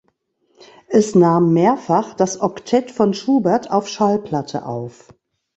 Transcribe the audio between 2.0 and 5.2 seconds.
das Oktett von Schubert auf Schallplatte auf.